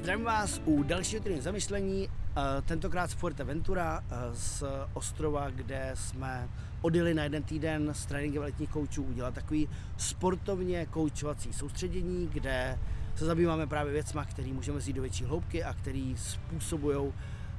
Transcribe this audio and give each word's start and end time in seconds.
Zdravím 0.00 0.24
vás 0.24 0.60
u 0.64 0.82
dalšího 0.82 1.22
týdne 1.22 1.42
zamyšlení, 1.42 2.08
eh, 2.08 2.62
tentokrát 2.62 3.10
z 3.10 3.12
Fuerteventura, 3.14 4.04
eh, 4.10 4.16
z 4.32 4.64
ostrova, 4.94 5.50
kde 5.50 5.90
jsme 5.94 6.48
odjeli 6.80 7.14
na 7.14 7.22
jeden 7.22 7.42
týden 7.42 7.88
s 7.94 8.06
tréninkem 8.06 8.42
letních 8.42 8.70
koučů 8.70 9.02
udělat 9.02 9.34
takový 9.34 9.68
sportovně 9.96 10.86
koučovací 10.86 11.52
soustředění, 11.52 12.28
kde 12.32 12.78
se 13.14 13.24
zabýváme 13.24 13.66
právě 13.66 13.92
věcma, 13.92 14.24
které 14.24 14.48
můžeme 14.48 14.80
zjít 14.80 14.96
do 14.96 15.02
větší 15.02 15.24
hloubky 15.24 15.64
a 15.64 15.74
které 15.74 16.14
způsobují 16.16 17.12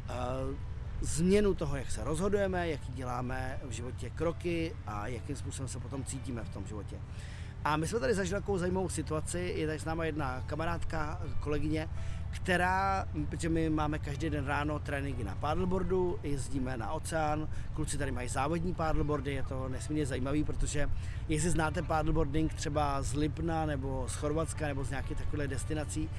eh, 0.10 0.14
změnu 1.02 1.54
toho, 1.54 1.76
jak 1.76 1.92
se 1.92 2.04
rozhodujeme, 2.04 2.70
jaký 2.70 2.94
děláme 2.94 3.60
v 3.70 3.72
životě 3.72 4.10
kroky 4.10 4.76
a 4.88 5.08
jakým 5.08 5.36
způsobem 5.36 5.68
se 5.68 5.80
potom 5.80 6.04
cítíme 6.04 6.44
v 6.44 6.50
tom 6.50 6.66
životě. 6.68 6.98
A 7.66 7.78
my 7.78 7.88
jsme 7.88 8.00
tady 8.00 8.14
zažili 8.14 8.42
takovou 8.42 8.58
zajímavou 8.58 8.90
situaci, 8.90 9.54
je 9.58 9.68
tady 9.68 9.80
s 9.80 9.86
náma 9.86 10.06
jedna 10.06 10.44
kamarádka, 10.48 11.22
kolegyně, 11.40 11.90
která, 12.32 13.06
protože 13.30 13.50
my 13.50 13.70
máme 13.70 14.00
každý 14.00 14.30
den 14.30 14.46
ráno 14.46 14.80
tréninky 14.80 15.24
na 15.24 15.36
paddleboardu, 15.36 16.20
jezdíme 16.24 16.78
na 16.78 16.92
oceán, 16.92 17.48
kluci 17.74 17.98
tady 17.98 18.12
mají 18.12 18.30
závodní 18.30 18.74
paddleboardy, 18.74 19.34
je 19.34 19.44
to 19.44 19.70
nesmírně 19.70 20.06
zajímavý, 20.06 20.44
protože 20.44 20.90
jestli 21.30 21.50
znáte 21.50 21.82
paddleboarding 21.82 22.54
třeba 22.54 23.02
z 23.02 23.14
Lipna 23.14 23.66
nebo 23.66 24.06
z 24.08 24.16
Chorvatska 24.16 24.68
nebo 24.68 24.84
z 24.84 24.90
nějakých 24.90 25.18
takových 25.18 25.48
destinací, 25.48 26.10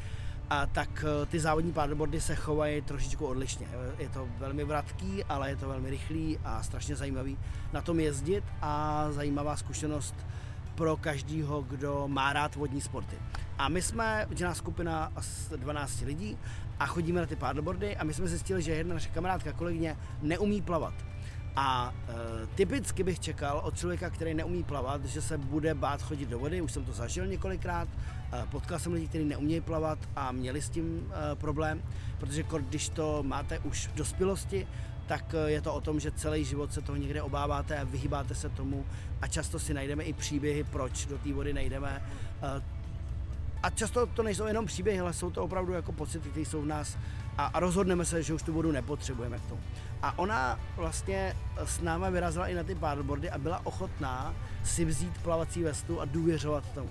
a 0.50 0.66
tak 0.66 1.04
eh, 1.04 1.26
ty 1.26 1.40
závodní 1.40 1.72
paddleboardy 1.72 2.20
se 2.20 2.34
chovají 2.34 2.82
trošičku 2.82 3.26
odlišně. 3.26 3.66
Je 3.98 4.08
to 4.08 4.28
velmi 4.38 4.64
vratký, 4.64 5.24
ale 5.24 5.50
je 5.50 5.56
to 5.56 5.68
velmi 5.68 5.90
rychlý 5.90 6.38
a 6.44 6.62
strašně 6.62 6.96
zajímavý 6.96 7.38
na 7.72 7.82
tom 7.82 8.00
jezdit 8.00 8.44
a 8.62 9.06
zajímavá 9.10 9.56
zkušenost 9.56 10.14
pro 10.74 10.96
každýho, 10.96 11.62
kdo 11.62 12.04
má 12.08 12.32
rád 12.32 12.56
vodní 12.56 12.80
sporty. 12.80 13.16
A 13.62 13.68
my 13.68 13.82
jsme 13.82 14.26
udělá 14.30 14.54
skupina 14.54 15.12
z 15.20 15.48
12 15.48 16.00
lidí 16.00 16.38
a 16.78 16.86
chodíme 16.86 17.20
na 17.20 17.26
ty 17.26 17.36
paddleboardy 17.36 17.96
a 17.96 18.04
my 18.04 18.14
jsme 18.14 18.28
zjistili, 18.28 18.62
že 18.62 18.72
jedna 18.72 18.94
naše 18.94 19.08
kamarádka, 19.08 19.52
kolegyně, 19.52 19.96
neumí 20.22 20.62
plavat. 20.62 20.94
A 21.56 21.94
e, 22.08 22.46
typicky 22.46 23.02
bych 23.02 23.20
čekal 23.20 23.60
od 23.64 23.78
člověka, 23.78 24.10
který 24.10 24.34
neumí 24.34 24.62
plavat, 24.62 25.04
že 25.04 25.22
se 25.22 25.38
bude 25.38 25.74
bát 25.74 26.02
chodit 26.02 26.28
do 26.28 26.38
vody. 26.38 26.60
Už 26.60 26.72
jsem 26.72 26.84
to 26.84 26.92
zažil 26.92 27.26
několikrát. 27.26 27.88
E, 28.32 28.46
potkal 28.46 28.78
jsem 28.78 28.92
lidi, 28.92 29.08
kteří 29.08 29.24
neumějí 29.24 29.60
plavat 29.60 29.98
a 30.16 30.32
měli 30.32 30.62
s 30.62 30.68
tím 30.68 31.12
e, 31.32 31.36
problém, 31.36 31.82
protože 32.18 32.44
když 32.68 32.88
to 32.88 33.22
máte 33.22 33.58
už 33.58 33.86
v 33.86 33.94
dospělosti, 33.94 34.66
tak 35.06 35.34
eh, 35.34 35.50
je 35.50 35.60
to 35.60 35.74
o 35.74 35.80
tom, 35.80 36.00
že 36.00 36.10
celý 36.10 36.44
život 36.44 36.72
se 36.72 36.82
toho 36.82 36.96
někde 36.96 37.22
obáváte 37.22 37.78
a 37.78 37.84
vyhýbáte 37.84 38.34
se 38.34 38.48
tomu 38.48 38.86
a 39.20 39.26
často 39.26 39.58
si 39.58 39.74
najdeme 39.74 40.04
i 40.04 40.12
příběhy, 40.12 40.64
proč 40.64 41.06
do 41.06 41.18
té 41.18 41.32
vody 41.32 41.52
nejdeme. 41.52 42.02
Eh, 42.42 42.62
a 43.62 43.70
často 43.70 44.06
to 44.06 44.22
nejsou 44.22 44.46
jenom 44.46 44.66
příběhy, 44.66 45.00
ale 45.00 45.12
jsou 45.12 45.30
to 45.30 45.44
opravdu 45.44 45.72
jako 45.72 45.92
pocity, 45.92 46.28
které 46.28 46.46
jsou 46.46 46.62
v 46.62 46.66
nás 46.66 46.98
a, 47.38 47.44
a 47.44 47.60
rozhodneme 47.60 48.04
se, 48.04 48.22
že 48.22 48.34
už 48.34 48.42
tu 48.42 48.52
vodu 48.52 48.72
nepotřebujeme 48.72 49.38
k 49.38 49.46
tomu. 49.46 49.60
A 50.02 50.18
ona 50.18 50.60
vlastně 50.76 51.36
s 51.64 51.80
náma 51.80 52.10
vyrazila 52.10 52.48
i 52.48 52.54
na 52.54 52.62
ty 52.62 52.74
paddleboardy 52.74 53.30
a 53.30 53.38
byla 53.38 53.66
ochotná 53.66 54.34
si 54.64 54.84
vzít 54.84 55.22
plavací 55.22 55.62
vestu 55.62 56.00
a 56.00 56.04
důvěřovat 56.04 56.64
tomu. 56.74 56.90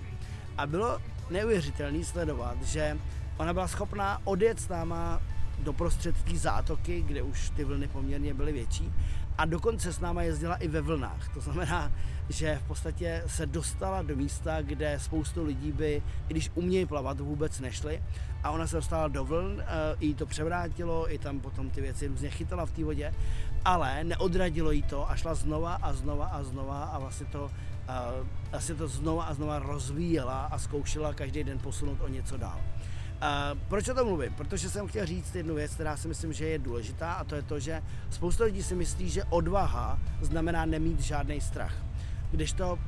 A 0.58 0.66
bylo 0.66 0.98
neuvěřitelné 1.30 2.04
sledovat, 2.04 2.62
že 2.62 2.98
ona 3.36 3.52
byla 3.52 3.68
schopná 3.68 4.20
odjet 4.24 4.60
s 4.60 4.68
náma 4.68 5.20
doprostřed 5.62 6.22
té 6.22 6.36
zátoky, 6.36 7.02
kde 7.02 7.22
už 7.22 7.50
ty 7.50 7.64
vlny 7.64 7.88
poměrně 7.88 8.34
byly 8.34 8.52
větší 8.52 8.92
a 9.38 9.44
dokonce 9.44 9.92
s 9.92 10.00
náma 10.00 10.22
jezdila 10.22 10.56
i 10.56 10.68
ve 10.68 10.80
vlnách. 10.80 11.34
To 11.34 11.40
znamená, 11.40 11.92
že 12.28 12.60
v 12.64 12.68
podstatě 12.68 13.22
se 13.26 13.46
dostala 13.46 14.02
do 14.02 14.16
místa, 14.16 14.62
kde 14.62 14.98
spoustu 15.00 15.44
lidí 15.44 15.72
by, 15.72 16.02
i 16.28 16.32
když 16.32 16.50
umějí 16.54 16.86
plavat, 16.86 17.20
vůbec 17.20 17.60
nešli 17.60 18.02
a 18.42 18.50
ona 18.50 18.66
se 18.66 18.76
dostala 18.76 19.08
do 19.08 19.24
vln, 19.24 19.60
eh, 19.60 19.64
i 20.00 20.14
to 20.14 20.26
převrátilo, 20.26 21.14
i 21.14 21.18
tam 21.18 21.40
potom 21.40 21.70
ty 21.70 21.80
věci 21.80 22.06
různě 22.06 22.30
chytala 22.30 22.66
v 22.66 22.70
té 22.70 22.84
vodě, 22.84 23.14
ale 23.64 24.04
neodradilo 24.04 24.70
jí 24.70 24.82
to 24.82 25.10
a 25.10 25.16
šla 25.16 25.34
znova 25.34 25.74
a 25.74 25.92
znova 25.92 26.26
a 26.26 26.42
znova 26.42 26.84
a 26.84 26.98
vlastně 26.98 27.26
to, 27.26 27.44
uh, 27.44 28.26
vlastně 28.50 28.74
to 28.74 28.88
znova 28.88 29.24
a 29.24 29.34
znova 29.34 29.58
rozvíjela 29.58 30.44
a 30.44 30.58
zkoušela 30.58 31.14
každý 31.14 31.44
den 31.44 31.58
posunout 31.58 32.00
o 32.00 32.08
něco 32.08 32.36
dál. 32.36 32.60
Uh, 33.22 33.58
proč 33.68 33.88
o 33.88 33.94
tom 33.94 34.08
mluvím? 34.08 34.34
Protože 34.34 34.70
jsem 34.70 34.86
chtěl 34.86 35.06
říct 35.06 35.34
jednu 35.34 35.54
věc, 35.54 35.74
která 35.74 35.96
si 35.96 36.08
myslím, 36.08 36.32
že 36.32 36.46
je 36.46 36.58
důležitá 36.58 37.12
a 37.12 37.24
to 37.24 37.34
je 37.34 37.42
to, 37.42 37.60
že 37.60 37.82
spousta 38.10 38.44
lidí 38.44 38.62
si 38.62 38.74
myslí, 38.74 39.10
že 39.10 39.24
odvaha 39.24 39.98
znamená 40.20 40.64
nemít 40.64 41.00
žádný 41.00 41.40
strach. 41.40 41.74
Když 42.30 42.52
to 42.52 42.78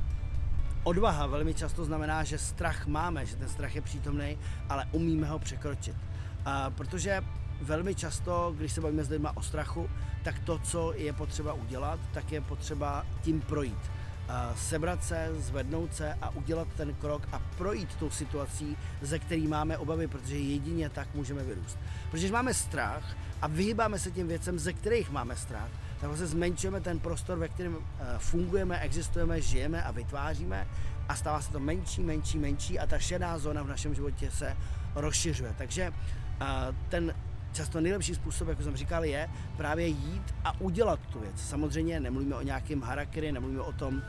odvaha 0.83 1.27
velmi 1.27 1.53
často 1.53 1.85
znamená, 1.85 2.23
že 2.23 2.37
strach 2.37 2.87
máme, 2.87 3.25
že 3.25 3.35
ten 3.35 3.49
strach 3.49 3.75
je 3.75 3.81
přítomný, 3.81 4.37
ale 4.69 4.85
umíme 4.91 5.27
ho 5.27 5.39
překročit. 5.39 5.95
Uh, 5.95 6.73
protože 6.75 7.21
velmi 7.61 7.95
často, 7.95 8.53
když 8.57 8.71
se 8.71 8.81
bavíme 8.81 9.03
s 9.03 9.09
lidmi 9.09 9.27
o 9.35 9.41
strachu, 9.41 9.89
tak 10.23 10.39
to, 10.39 10.59
co 10.59 10.93
je 10.93 11.13
potřeba 11.13 11.53
udělat, 11.53 11.99
tak 12.13 12.31
je 12.31 12.41
potřeba 12.41 13.05
tím 13.21 13.41
projít 13.41 13.91
sebrat 14.55 15.03
se, 15.03 15.29
zvednout 15.37 15.95
se 15.95 16.13
a 16.21 16.29
udělat 16.29 16.67
ten 16.77 16.93
krok 16.93 17.27
a 17.31 17.41
projít 17.57 17.95
tou 17.95 18.09
situací, 18.09 18.77
ze 19.01 19.19
který 19.19 19.47
máme 19.47 19.77
obavy, 19.77 20.07
protože 20.07 20.37
jedině 20.37 20.89
tak 20.89 21.13
můžeme 21.13 21.43
vyrůst. 21.43 21.77
Protože 22.11 22.31
máme 22.31 22.53
strach 22.53 23.15
a 23.41 23.47
vyhýbáme 23.47 23.99
se 23.99 24.11
těm 24.11 24.27
věcem, 24.27 24.59
ze 24.59 24.73
kterých 24.73 25.11
máme 25.11 25.35
strach, 25.35 25.69
tak 25.99 26.07
vlastně 26.07 26.27
zmenšujeme 26.27 26.81
ten 26.81 26.99
prostor, 26.99 27.37
ve 27.37 27.47
kterém 27.47 27.77
eh, 27.77 28.05
fungujeme, 28.17 28.79
existujeme, 28.79 29.41
žijeme 29.41 29.83
a 29.83 29.91
vytváříme 29.91 30.67
a 31.09 31.15
stává 31.15 31.41
se 31.41 31.51
to 31.51 31.59
menší, 31.59 32.01
menší, 32.01 32.37
menší 32.37 32.79
a 32.79 32.87
ta 32.87 32.99
šedá 32.99 33.37
zóna 33.37 33.63
v 33.63 33.67
našem 33.67 33.95
životě 33.95 34.31
se 34.31 34.57
rozšiřuje. 34.95 35.55
Takže 35.57 35.93
eh, 36.41 36.45
ten 36.89 37.13
často 37.55 37.81
nejlepší 37.81 38.15
způsob, 38.15 38.47
jak 38.47 38.61
jsem 38.61 38.75
říkal, 38.75 39.05
je 39.05 39.29
právě 39.57 39.87
jít 39.87 40.35
a 40.43 40.61
udělat 40.61 40.99
tu 40.99 41.19
věc. 41.19 41.41
Samozřejmě 41.41 41.99
nemluvíme 41.99 42.35
o 42.35 42.41
nějakém 42.41 42.81
harakiri, 42.81 43.31
nemluvíme 43.31 43.61
o 43.61 43.73
tom 43.73 44.01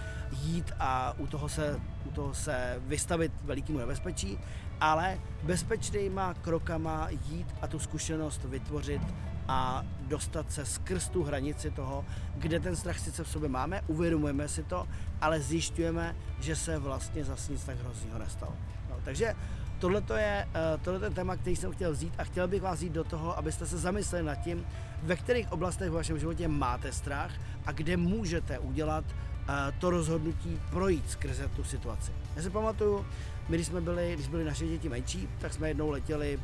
jít 0.43 0.73
a 0.79 1.15
u 1.19 1.27
toho 1.27 1.49
se, 1.49 1.81
u 2.05 2.11
toho 2.11 2.35
se 2.35 2.83
vystavit 2.87 3.33
velikému 3.45 3.79
nebezpečí, 3.79 4.39
ale 4.81 5.21
bezpečnýma 5.43 6.35
krokama 6.35 7.09
jít 7.11 7.55
a 7.63 7.67
tu 7.67 7.79
zkušenost 7.79 8.45
vytvořit 8.45 9.03
a 9.49 9.85
dostat 10.01 10.53
se 10.53 10.67
skrz 10.67 11.09
tu 11.09 11.23
hranici 11.23 11.71
toho, 11.71 12.05
kde 12.37 12.61
ten 12.61 12.77
strach 12.77 12.99
sice 12.99 13.25
v 13.25 13.29
sobě 13.29 13.49
máme, 13.49 13.83
uvědomujeme 13.87 14.49
si 14.49 14.63
to, 14.63 14.89
ale 15.21 15.41
zjišťujeme, 15.41 16.17
že 16.41 16.57
se 16.57 16.79
vlastně 16.79 17.25
zase 17.25 17.53
nic 17.53 17.65
tak 17.65 17.79
hroznýho 17.79 18.19
nestalo. 18.19 18.53
No, 18.91 18.97
takže 19.05 19.35
tohle 19.79 20.03
je, 20.17 20.49
uh, 20.49 20.83
tohle 20.83 21.07
je 21.07 21.11
téma, 21.11 21.37
který 21.37 21.57
jsem 21.57 21.73
chtěl 21.73 21.93
vzít 21.93 22.15
a 22.19 22.25
chtěl 22.25 22.49
bych 22.49 22.63
vás 22.63 22.83
jít 22.83 22.93
do 22.93 23.05
toho, 23.05 23.39
abyste 23.39 23.67
se 23.67 23.79
zamysleli 23.79 24.25
nad 24.25 24.35
tím, 24.35 24.67
ve 25.03 25.17
kterých 25.17 25.53
oblastech 25.53 25.91
v 25.91 25.95
vašem 25.95 26.19
životě 26.19 26.49
máte 26.49 26.93
strach 26.93 27.31
a 27.67 27.73
kde 27.73 27.97
můžete 27.97 28.59
udělat 28.59 29.05
uh, 29.05 29.55
to 29.79 29.91
rozhodnutí 29.91 30.61
projít 30.71 31.11
skrze 31.11 31.49
tu 31.49 31.65
situaci. 31.65 32.13
Já 32.37 32.43
si 32.43 32.51
pamatuju, 32.51 33.07
my 33.49 33.57
když 33.57 33.67
jsme 33.67 33.81
byli, 33.81 34.15
když 34.15 34.29
byli 34.29 34.45
naše 34.45 34.67
děti 34.67 34.89
menší, 34.89 35.29
tak 35.39 35.53
jsme 35.55 35.69
jednou 35.69 35.91
letěli 35.91 36.39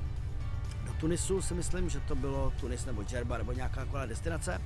Tunisu, 1.03 1.43
si 1.43 1.55
myslím, 1.55 1.91
že 1.91 2.01
to 2.01 2.15
bylo 2.15 2.53
Tunis 2.61 2.87
nebo 2.87 3.03
Džerba 3.05 3.39
nebo 3.39 3.53
nějaká 3.53 3.81
taková 3.81 4.07
destinace 4.07 4.61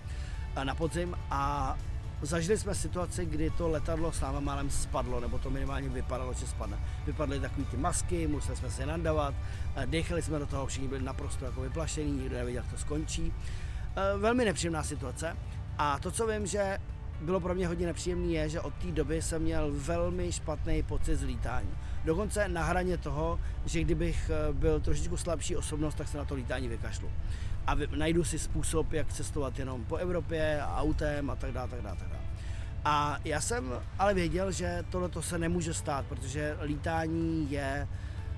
uh, 0.57 0.65
na 0.65 0.75
podzim 0.75 1.17
a 1.31 1.77
Zažili 2.23 2.59
jsme 2.59 2.75
situaci, 2.75 3.27
kdy 3.27 3.51
to 3.51 3.69
letadlo 3.69 4.13
s 4.13 4.21
náma 4.21 4.41
málem 4.41 4.71
spadlo, 4.71 5.21
nebo 5.21 5.39
to 5.39 5.51
minimálně 5.51 5.89
vypadalo, 5.89 6.33
že 6.33 6.47
spadne. 6.47 6.79
Vypadly 7.07 7.41
takové 7.41 7.67
ty 7.67 7.77
masky, 7.77 8.27
museli 8.27 8.57
jsme 8.57 8.71
se 8.71 8.87
nandavat, 8.87 9.35
dechali 9.87 10.23
jsme 10.23 10.39
do 10.39 10.47
toho, 10.47 10.67
všichni 10.67 10.89
byli 10.89 11.03
naprosto 11.03 11.45
jako 11.45 11.61
vyplašení, 11.61 12.13
nikdo 12.13 12.37
nevěděl, 12.37 12.63
jak 12.63 12.73
to 12.73 12.79
skončí. 12.79 13.33
E, 13.97 14.19
velmi 14.19 14.45
nepříjemná 14.45 14.83
situace. 14.83 15.37
A 15.79 15.99
to, 15.99 16.11
co 16.11 16.27
vím, 16.27 16.47
že 16.47 16.79
bylo 17.21 17.41
pro 17.41 17.55
mě 17.55 17.67
hodně 17.67 17.87
nepříjemné, 17.87 18.33
je, 18.33 18.49
že 18.49 18.61
od 18.61 18.75
té 18.75 18.93
doby 18.93 19.23
jsem 19.23 19.43
měl 19.43 19.73
velmi 19.73 20.33
špatný 20.33 20.83
pocit 20.83 21.17
z 21.17 21.23
lítání. 21.23 21.71
Dokonce 22.05 22.49
na 22.49 22.65
hraně 22.65 22.99
toho, 22.99 23.41
že 23.65 23.81
kdybych 23.81 24.31
e, 24.31 24.53
byl 24.53 24.81
trošičku 24.81 25.17
slabší 25.17 25.57
osobnost, 25.57 25.95
tak 25.95 26.09
se 26.09 26.19
na 26.19 26.25
to 26.25 26.35
lítání 26.35 26.69
vykašlu 26.69 27.11
a 27.67 27.77
najdu 27.97 28.25
si 28.25 28.39
způsob, 28.39 28.93
jak 28.93 29.13
cestovat 29.13 29.59
jenom 29.59 29.85
po 29.85 29.97
Evropě 29.97 30.63
autem 30.77 31.31
a 31.31 31.37
tak 31.37 31.53
dále, 31.53 31.69
tak 31.69 31.83
dále, 31.83 31.97
tak 31.97 32.09
dále. 32.09 32.23
A 32.85 33.19
já 33.25 33.41
jsem 33.41 33.73
ale 33.99 34.15
věděl, 34.15 34.53
že 34.53 34.85
tohle 34.91 35.11
se 35.21 35.39
nemůže 35.39 35.75
stát, 35.75 36.07
protože 36.07 36.57
lítání 36.63 37.51
je 37.51 37.89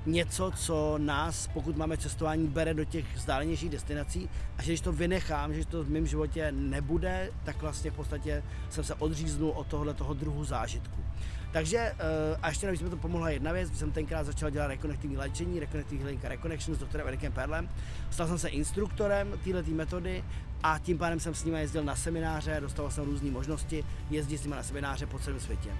něco, 0.08 0.50
co 0.56 0.98
nás, 0.98 1.46
pokud 1.46 1.76
máme 1.76 1.96
cestování, 1.96 2.46
bere 2.46 2.74
do 2.74 2.84
těch 2.84 3.16
vzdálenějších 3.16 3.70
destinací 3.70 4.28
a 4.58 4.62
že 4.62 4.72
když 4.72 4.80
to 4.80 4.92
vynechám, 4.92 5.54
že 5.54 5.66
to 5.66 5.84
v 5.84 5.90
mém 5.90 6.06
životě 6.06 6.52
nebude, 6.52 7.30
tak 7.44 7.62
vlastně 7.62 7.90
v 7.90 7.94
podstatě 7.94 8.42
jsem 8.70 8.84
se 8.84 8.94
odříznul 8.94 9.50
od 9.50 9.66
tohohle 9.66 9.94
toho 9.94 10.14
druhu 10.14 10.44
zážitku. 10.44 11.04
Takže 11.52 11.78
eh, 11.78 11.94
a 12.42 12.48
ještě 12.48 12.66
navíc 12.66 12.82
mi 12.82 12.90
to 12.90 12.96
pomohla 12.96 13.30
jedna 13.30 13.52
věc, 13.52 13.78
jsem 13.78 13.92
tenkrát 13.92 14.26
začal 14.26 14.50
dělat 14.50 14.66
rekonektivní 14.66 15.16
léčení, 15.16 15.60
rekonektivní 15.60 16.04
healing 16.04 16.24
reconnection 16.24 16.76
s 16.76 16.78
doktorem 16.78 17.08
Erikem 17.08 17.32
Perlem. 17.32 17.68
Stal 18.10 18.26
jsem 18.26 18.38
se 18.38 18.48
instruktorem 18.48 19.38
této 19.44 19.70
metody 19.70 20.24
a 20.62 20.78
tím 20.78 20.98
pádem 20.98 21.20
jsem 21.20 21.34
s 21.34 21.44
nimi 21.44 21.60
jezdil 21.60 21.84
na 21.84 21.96
semináře, 21.96 22.58
dostal 22.60 22.90
jsem 22.90 23.04
různé 23.04 23.30
možnosti 23.30 23.84
jezdit 24.10 24.38
s 24.38 24.42
nimi 24.42 24.56
na 24.56 24.62
semináře 24.62 25.06
po 25.06 25.18
celém 25.18 25.40
světě. 25.40 25.70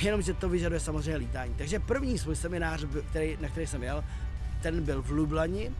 Jenomže 0.00 0.34
to 0.34 0.48
vyžaduje 0.48 0.80
samozřejmě 0.80 1.16
lítání. 1.16 1.54
Takže 1.54 1.78
první 1.78 2.18
svůj 2.18 2.36
seminář, 2.36 2.84
který, 3.10 3.36
na 3.40 3.48
který 3.48 3.66
jsem 3.66 3.82
jel, 3.82 4.04
ten 4.62 4.84
byl 4.84 5.02
v 5.02 5.10
Lublani 5.10 5.70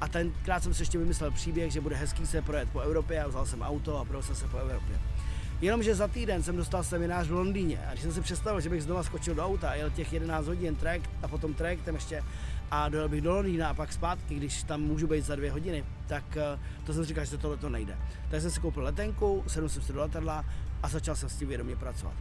A 0.00 0.08
tenkrát 0.08 0.62
jsem 0.62 0.74
si 0.74 0.82
ještě 0.82 0.98
vymyslel 0.98 1.30
příběh, 1.30 1.72
že 1.72 1.80
bude 1.80 1.96
hezký 1.96 2.26
se 2.26 2.42
projet 2.42 2.68
po 2.72 2.80
Evropě 2.80 3.22
a 3.22 3.28
vzal 3.28 3.46
jsem 3.46 3.62
auto 3.62 3.98
a 3.98 4.04
projel 4.04 4.22
jsem 4.22 4.34
se 4.34 4.48
po 4.48 4.56
Evropě. 4.56 5.00
Jenomže 5.60 5.94
za 5.94 6.08
týden 6.08 6.42
jsem 6.42 6.56
dostal 6.56 6.84
seminář 6.84 7.26
v 7.26 7.32
Londýně 7.32 7.78
a 7.86 7.90
když 7.90 8.02
jsem 8.02 8.12
si 8.12 8.20
představil, 8.20 8.60
že 8.60 8.68
bych 8.68 8.82
znova 8.82 9.02
skočil 9.02 9.34
do 9.34 9.44
auta, 9.44 9.74
jel 9.74 9.90
těch 9.90 10.12
11 10.12 10.46
hodin 10.46 10.76
trek 10.76 11.02
a 11.22 11.28
potom 11.28 11.54
tam 11.54 11.94
ještě 11.94 12.22
a 12.70 12.88
dojel 12.88 13.08
bych 13.08 13.20
do 13.20 13.34
Londýna 13.34 13.68
a 13.68 13.74
pak 13.74 13.92
zpátky, 13.92 14.34
když 14.34 14.62
tam 14.62 14.80
můžu 14.80 15.06
být 15.06 15.24
za 15.24 15.36
dvě 15.36 15.50
hodiny, 15.50 15.84
tak 16.06 16.24
uh, 16.36 16.60
to 16.86 16.92
jsem 16.92 17.04
říkal, 17.04 17.24
že 17.24 17.38
tohle 17.38 17.56
to 17.56 17.68
nejde. 17.68 17.98
Tak 18.30 18.40
jsem 18.40 18.50
si 18.50 18.60
koupil 18.60 18.82
letenku, 18.82 19.44
sedl 19.46 19.68
jsem 19.68 19.82
si 19.82 19.92
do 19.92 20.00
letadla 20.00 20.44
a 20.82 20.88
začal 20.88 21.16
jsem 21.16 21.28
s 21.28 21.36
tím 21.36 21.48
vědomě 21.48 21.76
pracovat. 21.76 22.14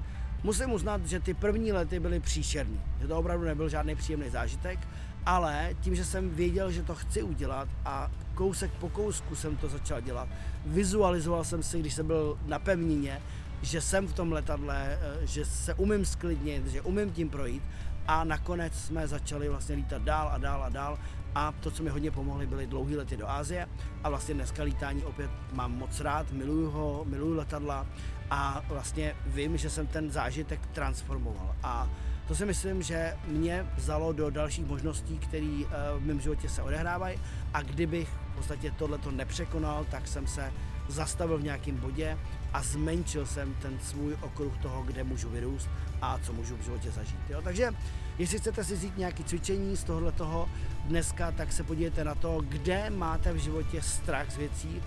Musím 0.48 0.72
uznat, 0.72 1.06
že 1.06 1.20
ty 1.20 1.34
první 1.34 1.72
lety 1.72 2.00
byly 2.00 2.20
příšerný, 2.20 2.82
že 3.02 3.08
to 3.08 3.18
opravdu 3.18 3.46
nebyl 3.46 3.70
žádný 3.70 3.96
příjemný 3.96 4.30
zážitek, 4.30 4.80
ale 5.26 5.76
tím, 5.82 5.96
že 5.96 6.06
jsem 6.06 6.30
věděl, 6.30 6.72
že 6.72 6.84
to 6.84 6.96
chci 6.96 7.24
udělat 7.24 7.68
a 7.86 8.12
kousek 8.36 8.72
po 8.80 8.90
kousku 8.90 9.36
jsem 9.36 9.58
to 9.58 9.70
začal 9.70 10.02
dělat, 10.02 10.30
vizualizoval 10.66 11.44
jsem 11.44 11.64
si, 11.64 11.80
když 11.80 11.94
jsem 11.94 12.08
byl 12.08 12.40
na 12.46 12.60
pevnině, 12.60 13.22
že 13.62 13.82
jsem 13.82 14.08
v 14.08 14.14
tom 14.14 14.32
letadle, 14.32 15.00
eh, 15.02 15.28
že 15.28 15.46
se 15.46 15.74
umím 15.74 16.06
sklidnit, 16.06 16.68
že 16.68 16.82
umím 16.82 17.12
tím 17.12 17.30
projít 17.30 17.64
a 18.08 18.24
nakonec 18.24 18.74
jsme 18.74 19.08
začali 19.08 19.50
vlastně 19.50 19.76
lítat 19.76 20.02
dál 20.02 20.30
a 20.34 20.38
dál 20.38 20.64
a 20.64 20.70
dál 20.70 21.00
a 21.38 21.54
to, 21.60 21.72
co 21.72 21.84
mi 21.84 21.90
hodně 21.90 22.12
pomohly, 22.12 22.48
byly 22.48 22.68
dlouhé 22.68 22.98
lety 22.98 23.18
do 23.18 23.30
Ázie 23.30 23.68
a 24.04 24.10
vlastně 24.10 24.34
dneska 24.34 24.64
lítání 24.64 25.04
opět 25.04 25.32
mám 25.54 25.72
moc 25.72 26.00
rád, 26.00 26.32
miluju 26.32 26.70
ho, 26.70 27.06
miluju 27.06 27.36
letadla 27.36 27.88
a 28.30 28.64
vlastně 28.68 29.16
vím, 29.26 29.58
že 29.58 29.70
jsem 29.70 29.88
ten 29.88 30.12
zážitek 30.12 30.60
transformoval 30.74 31.56
a 31.64 31.90
to 32.28 32.36
si 32.36 32.46
myslím, 32.46 32.82
že 32.82 33.18
mě 33.28 33.66
vzalo 33.76 34.14
do 34.14 34.30
dalších 34.30 34.66
možností, 34.66 35.18
které 35.18 35.46
uh, 35.46 36.04
v 36.04 36.06
mém 36.06 36.22
životě 36.22 36.50
se 36.50 36.62
odehrávají 36.62 37.20
a 37.54 37.62
kdybych 37.62 38.10
v 38.10 38.36
podstatě 38.36 38.72
tohleto 38.72 39.12
nepřekonal, 39.12 39.86
tak 39.92 40.08
jsem 40.08 40.28
se 40.28 40.54
zastavil 40.88 41.38
v 41.38 41.44
nějakém 41.44 41.78
bodě 41.78 42.18
a 42.54 42.64
zmenšil 42.64 43.26
jsem 43.26 43.54
ten 43.54 43.80
svůj 43.80 44.18
okruh 44.22 44.58
toho, 44.58 44.84
kde 44.84 45.04
můžu 45.04 45.30
vyrůst 45.30 45.70
a 46.02 46.20
co 46.24 46.34
můžu 46.34 46.58
v 46.58 46.62
životě 46.62 46.92
zažít. 46.92 47.30
Jo? 47.30 47.42
Takže 47.42 47.72
jestli 48.18 48.40
chcete 48.40 48.64
si 48.64 48.74
vzít 48.74 48.98
nějaké 48.98 49.24
cvičení 49.24 49.78
z 49.78 49.84
tohohle 49.84 50.12
toho 50.12 50.50
dneska, 50.86 51.32
tak 51.32 51.52
se 51.52 51.64
podívejte 51.64 52.04
na 52.04 52.16
to, 52.16 52.42
kde 52.50 52.90
máte 52.90 53.34
v 53.34 53.38
životě 53.38 53.82
strach 53.82 54.32
z 54.32 54.38
věcí, 54.38 54.82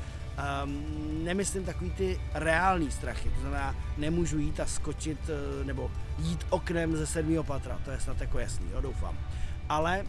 Um, 0.64 1.24
nemyslím 1.24 1.64
takový 1.64 1.90
ty 1.90 2.20
reální 2.34 2.90
strachy, 2.90 3.30
to 3.30 3.40
znamená, 3.40 3.74
nemůžu 3.96 4.38
jít 4.38 4.60
a 4.60 4.66
skočit 4.66 5.18
uh, 5.28 5.66
nebo 5.66 5.90
jít 6.18 6.46
oknem 6.50 6.96
ze 6.96 7.06
sedmého 7.06 7.44
patra, 7.44 7.78
to 7.84 7.90
je 7.90 8.00
snad 8.00 8.20
jako 8.20 8.38
jasný, 8.38 8.66
jo, 8.72 8.80
doufám. 8.80 9.18
Ale 9.68 10.04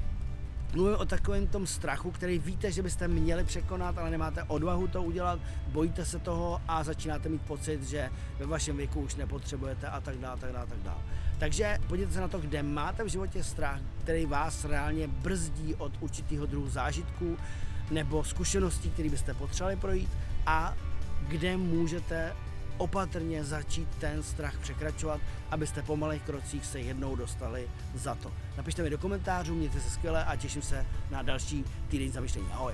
Mluvím 0.73 0.95
o 0.95 1.05
takovém 1.05 1.47
tom 1.47 1.67
strachu, 1.67 2.11
který 2.11 2.39
víte, 2.39 2.71
že 2.71 2.81
byste 2.81 3.07
měli 3.07 3.43
překonat, 3.43 3.97
ale 3.97 4.11
nemáte 4.11 4.43
odvahu 4.43 4.87
to 4.87 5.03
udělat, 5.03 5.39
bojíte 5.67 6.05
se 6.05 6.19
toho 6.19 6.61
a 6.67 6.83
začínáte 6.83 7.29
mít 7.29 7.41
pocit, 7.41 7.83
že 7.83 8.09
ve 8.39 8.45
vašem 8.45 8.77
věku 8.77 9.01
už 9.01 9.15
nepotřebujete 9.15 9.87
a 9.87 10.01
tak 10.01 10.17
dále, 10.17 10.39
tak 10.39 10.51
dále, 10.51 10.67
tak 10.67 10.79
dále. 10.79 11.01
Takže 11.39 11.77
podívejte 11.87 12.13
se 12.13 12.21
na 12.21 12.27
to, 12.27 12.39
kde 12.39 12.63
máte 12.63 13.03
v 13.03 13.07
životě 13.07 13.43
strach, 13.43 13.79
který 14.01 14.25
vás 14.25 14.65
reálně 14.65 15.07
brzdí 15.07 15.75
od 15.75 15.91
určitého 15.99 16.45
druhu 16.45 16.69
zážitků 16.69 17.37
nebo 17.91 18.23
zkušeností, 18.23 18.89
které 18.89 19.09
byste 19.09 19.33
potřebovali 19.33 19.75
projít 19.75 20.09
a 20.45 20.75
kde 21.27 21.57
můžete 21.57 22.33
opatrně 22.77 23.43
začít 23.43 23.89
ten 23.99 24.23
strach 24.23 24.57
překračovat, 24.59 25.21
abyste 25.51 25.81
po 25.81 25.97
malých 25.97 26.21
krocích 26.21 26.65
se 26.65 26.79
jednou 26.79 27.15
dostali 27.15 27.69
za 27.95 28.15
to. 28.15 28.31
Napište 28.57 28.83
mi 28.83 28.89
do 28.89 28.97
komentářů, 28.97 29.55
mějte 29.55 29.79
se 29.79 29.89
skvěle 29.89 30.25
a 30.25 30.35
těším 30.35 30.61
se 30.61 30.85
na 31.11 31.21
další 31.21 31.65
týden 31.89 32.11
zamýšlení. 32.11 32.47
Ahoj! 32.51 32.73